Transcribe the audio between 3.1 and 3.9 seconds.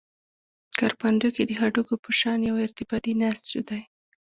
نسج دي.